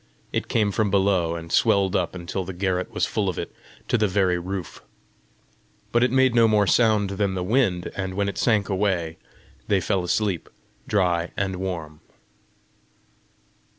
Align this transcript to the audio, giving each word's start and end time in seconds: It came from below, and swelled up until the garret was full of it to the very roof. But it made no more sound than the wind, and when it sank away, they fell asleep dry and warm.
It 0.33 0.47
came 0.47 0.71
from 0.71 0.89
below, 0.89 1.35
and 1.35 1.51
swelled 1.51 1.95
up 1.95 2.15
until 2.15 2.43
the 2.43 2.53
garret 2.55 2.89
was 2.89 3.05
full 3.05 3.29
of 3.29 3.37
it 3.37 3.53
to 3.87 3.99
the 3.99 4.07
very 4.07 4.39
roof. 4.39 4.81
But 5.91 6.03
it 6.03 6.09
made 6.11 6.33
no 6.33 6.47
more 6.47 6.65
sound 6.65 7.11
than 7.11 7.35
the 7.35 7.43
wind, 7.43 7.91
and 7.95 8.15
when 8.15 8.27
it 8.27 8.39
sank 8.39 8.67
away, 8.67 9.19
they 9.67 9.79
fell 9.79 10.03
asleep 10.03 10.49
dry 10.87 11.29
and 11.37 11.57
warm. 11.57 11.99